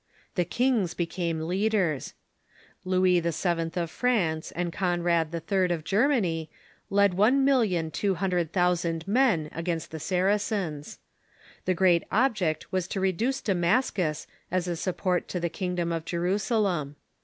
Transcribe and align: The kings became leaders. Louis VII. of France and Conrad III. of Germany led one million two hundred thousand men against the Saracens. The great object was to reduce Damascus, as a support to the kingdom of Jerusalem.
The 0.33 0.45
kings 0.45 0.95
became 0.95 1.41
leaders. 1.41 2.15
Louis 2.83 3.19
VII. 3.19 3.69
of 3.75 3.91
France 3.91 4.49
and 4.53 4.73
Conrad 4.73 5.31
III. 5.31 5.65
of 5.69 5.83
Germany 5.83 6.49
led 6.89 7.13
one 7.13 7.45
million 7.45 7.91
two 7.91 8.15
hundred 8.15 8.51
thousand 8.51 9.07
men 9.07 9.49
against 9.53 9.91
the 9.91 9.99
Saracens. 9.99 10.97
The 11.65 11.75
great 11.75 12.03
object 12.11 12.71
was 12.71 12.87
to 12.87 12.99
reduce 12.99 13.41
Damascus, 13.41 14.25
as 14.49 14.67
a 14.67 14.75
support 14.75 15.27
to 15.27 15.39
the 15.39 15.49
kingdom 15.49 15.91
of 15.91 16.05
Jerusalem. 16.05 16.95